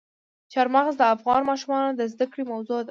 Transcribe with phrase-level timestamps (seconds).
[0.53, 2.79] چار مغز د افغان ماشومانو د زده کړې موضوع ده.